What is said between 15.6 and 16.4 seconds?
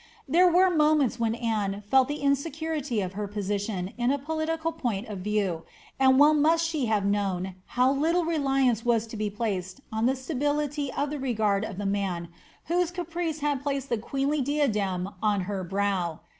brow.